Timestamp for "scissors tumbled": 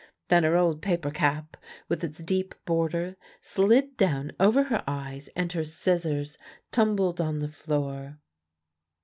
5.63-7.21